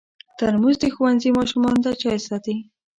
ترموز 0.37 0.75
د 0.81 0.85
ښوونځي 0.95 1.29
ماشومانو 1.37 1.83
ته 1.85 1.91
چای 2.01 2.19
ساتي. 2.27 2.55